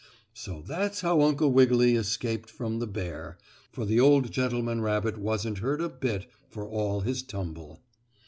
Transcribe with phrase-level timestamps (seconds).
[0.33, 3.37] So that's how Uncle Wiggily escaped from the bear,
[3.71, 7.81] for the old gentleman rabbit wasn't hurt a bit for all his tumble.